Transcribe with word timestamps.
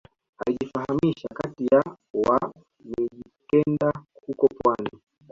Alijifahamisha 0.45 1.27
kati 1.33 1.65
ya 1.71 1.83
wa 2.13 2.53
mijikenda 2.83 3.93
huko 4.25 4.47
pwani 4.47 4.89